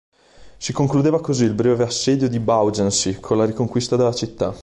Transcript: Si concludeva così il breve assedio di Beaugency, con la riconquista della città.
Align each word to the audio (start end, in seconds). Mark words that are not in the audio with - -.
Si 0.57 0.73
concludeva 0.73 1.21
così 1.21 1.43
il 1.43 1.53
breve 1.53 1.83
assedio 1.83 2.27
di 2.27 2.39
Beaugency, 2.39 3.19
con 3.19 3.37
la 3.37 3.45
riconquista 3.45 3.95
della 3.95 4.11
città. 4.11 4.51